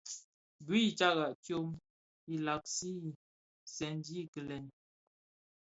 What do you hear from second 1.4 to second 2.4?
byom,i